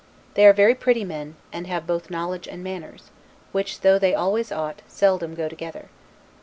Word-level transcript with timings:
They 0.33 0.47
are 0.47 0.51
very 0.53 0.73
pretty 0.73 1.05
men, 1.05 1.35
and 1.53 1.67
have 1.67 1.85
both 1.85 2.09
knowledge 2.09 2.47
and 2.47 2.63
manners; 2.63 3.11
which, 3.51 3.81
though 3.81 3.99
they 3.99 4.15
always 4.15 4.51
ought, 4.51 4.81
seldom 4.87 5.35
go 5.35 5.47
together. 5.47 5.89